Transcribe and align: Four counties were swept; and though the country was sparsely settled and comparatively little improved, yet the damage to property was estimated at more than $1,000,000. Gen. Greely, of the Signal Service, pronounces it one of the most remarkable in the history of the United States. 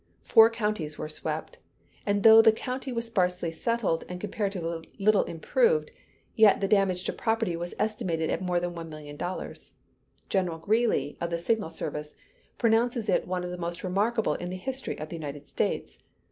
Four 0.23 0.49
counties 0.49 0.97
were 0.97 1.07
swept; 1.07 1.59
and 2.07 2.23
though 2.23 2.41
the 2.41 2.51
country 2.51 2.91
was 2.91 3.05
sparsely 3.05 3.51
settled 3.51 4.03
and 4.09 4.19
comparatively 4.19 4.81
little 4.97 5.25
improved, 5.25 5.91
yet 6.35 6.59
the 6.59 6.67
damage 6.67 7.03
to 7.03 7.13
property 7.13 7.55
was 7.55 7.75
estimated 7.77 8.31
at 8.31 8.41
more 8.41 8.59
than 8.59 8.73
$1,000,000. 8.73 9.71
Gen. 10.27 10.45
Greely, 10.59 11.17
of 11.21 11.29
the 11.29 11.37
Signal 11.37 11.69
Service, 11.69 12.15
pronounces 12.57 13.09
it 13.09 13.27
one 13.27 13.43
of 13.43 13.51
the 13.51 13.59
most 13.59 13.83
remarkable 13.83 14.33
in 14.33 14.49
the 14.49 14.55
history 14.55 14.97
of 14.97 15.09
the 15.09 15.15
United 15.17 15.47
States. 15.47 15.99